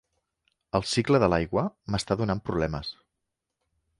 El 0.79 0.85
cicle 0.91 1.19
de 1.25 1.29
l'aigua 1.33 1.67
m'està 1.95 2.19
donant 2.21 2.43
problemes. 2.51 2.93